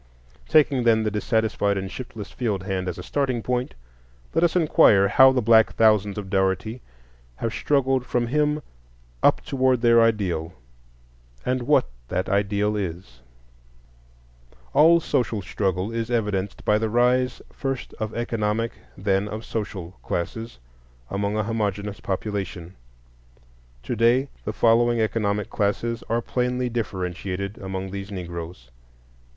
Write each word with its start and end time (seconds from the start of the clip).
Taking, 0.47 0.81
then, 0.83 1.03
the 1.03 1.11
dissatisfied 1.11 1.77
and 1.77 1.91
shiftless 1.91 2.31
field 2.31 2.63
hand 2.63 2.87
as 2.87 2.97
a 2.97 3.03
starting 3.03 3.43
point, 3.43 3.75
let 4.33 4.43
us 4.43 4.55
inquire 4.55 5.07
how 5.09 5.31
the 5.31 5.43
black 5.43 5.73
thousands 5.73 6.17
of 6.17 6.27
Dougherty 6.31 6.81
have 7.35 7.53
struggled 7.53 8.03
from 8.03 8.25
him 8.25 8.63
up 9.21 9.41
toward 9.45 9.81
their 9.81 10.01
ideal, 10.01 10.53
and 11.45 11.61
what 11.67 11.85
that 12.07 12.29
ideal 12.29 12.75
is. 12.75 13.19
All 14.73 14.99
social 14.99 15.39
struggle 15.43 15.91
is 15.91 16.09
evidenced 16.09 16.65
by 16.65 16.79
the 16.79 16.89
rise, 16.89 17.39
first 17.53 17.93
of 17.99 18.11
economic, 18.15 18.71
then 18.97 19.27
of 19.27 19.45
social 19.45 19.91
classes, 20.01 20.57
among 21.11 21.37
a 21.37 21.43
homogeneous 21.43 21.99
population. 21.99 22.73
To 23.83 23.95
day 23.95 24.29
the 24.45 24.51
following 24.53 24.99
economic 24.99 25.51
classes 25.51 26.03
are 26.09 26.23
plainly 26.23 26.69
differentiated 26.69 27.59
among 27.59 27.91
these 27.91 28.11
Negroes. 28.11 28.71